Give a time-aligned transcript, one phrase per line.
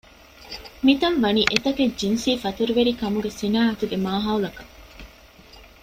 [0.85, 4.71] މިތަން ވަނީ އެތަކެއް ޖިންސީ ފަތުރުވެރިކަމުގެ ޞިނާޢަތުގެ މާހައުލަކަށް